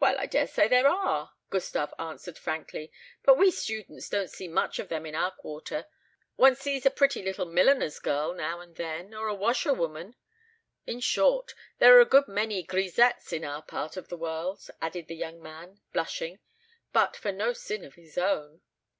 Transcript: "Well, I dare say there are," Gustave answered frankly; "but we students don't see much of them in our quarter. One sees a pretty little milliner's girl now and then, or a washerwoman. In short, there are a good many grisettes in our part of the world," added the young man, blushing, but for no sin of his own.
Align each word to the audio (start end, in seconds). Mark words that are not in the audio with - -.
"Well, 0.00 0.18
I 0.18 0.26
dare 0.26 0.48
say 0.48 0.66
there 0.66 0.88
are," 0.88 1.32
Gustave 1.50 1.92
answered 2.00 2.36
frankly; 2.36 2.90
"but 3.22 3.38
we 3.38 3.52
students 3.52 4.08
don't 4.08 4.28
see 4.28 4.48
much 4.48 4.80
of 4.80 4.88
them 4.88 5.06
in 5.06 5.14
our 5.14 5.30
quarter. 5.30 5.86
One 6.34 6.56
sees 6.56 6.84
a 6.84 6.90
pretty 6.90 7.22
little 7.22 7.46
milliner's 7.46 8.00
girl 8.00 8.34
now 8.34 8.58
and 8.58 8.74
then, 8.74 9.14
or 9.14 9.28
a 9.28 9.36
washerwoman. 9.36 10.16
In 10.84 10.98
short, 10.98 11.54
there 11.78 11.96
are 11.96 12.00
a 12.00 12.04
good 12.04 12.26
many 12.26 12.64
grisettes 12.64 13.32
in 13.32 13.44
our 13.44 13.62
part 13.62 13.96
of 13.96 14.08
the 14.08 14.16
world," 14.18 14.68
added 14.82 15.06
the 15.06 15.14
young 15.14 15.40
man, 15.40 15.80
blushing, 15.92 16.40
but 16.92 17.14
for 17.14 17.30
no 17.30 17.52
sin 17.52 17.84
of 17.84 17.94
his 17.94 18.18
own. 18.18 18.62